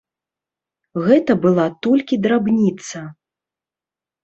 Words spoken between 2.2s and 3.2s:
драбніца.